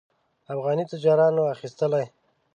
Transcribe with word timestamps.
افغاني 0.53 0.83
تاجرانو 0.91 1.43
اخیستلې. 1.53 2.05